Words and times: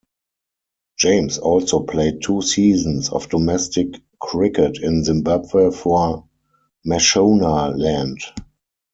James 0.97 1.37
also 1.37 1.83
played 1.83 2.23
two 2.23 2.41
seasons 2.41 3.09
of 3.09 3.29
domestic 3.29 4.01
cricket 4.19 4.79
in 4.81 5.03
Zimbabwe 5.03 5.69
for 5.69 6.27
Mashonaland. 6.83 8.17